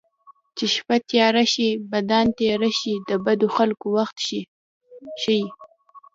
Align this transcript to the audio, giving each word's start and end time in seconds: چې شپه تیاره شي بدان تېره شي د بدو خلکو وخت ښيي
چې 0.57 0.65
شپه 0.73 0.95
تیاره 1.09 1.43
شي 1.53 1.69
بدان 1.91 2.25
تېره 2.39 2.69
شي 2.79 2.93
د 3.09 3.11
بدو 3.25 3.47
خلکو 3.57 3.87
وخت 3.97 4.17
ښيي 5.21 5.43